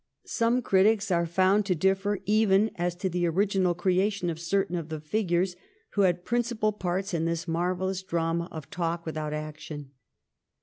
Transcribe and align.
Some 0.25 0.63
critics 0.63 1.11
are 1.11 1.27
found 1.27 1.63
to 1.67 1.75
differ 1.75 2.21
even 2.25 2.71
as 2.73 2.95
to 2.95 3.07
the 3.07 3.27
original 3.27 3.75
creation 3.75 4.31
of 4.31 4.39
certain 4.39 4.75
of 4.75 4.89
the 4.89 4.99
figures 4.99 5.55
who 5.91 6.01
had 6.01 6.25
principal 6.25 6.71
parts 6.71 7.13
in 7.13 7.25
this 7.25 7.47
marvellous 7.47 8.01
drama 8.01 8.47
of 8.51 8.71
talk 8.71 9.05
without 9.05 9.31
action. 9.31 9.91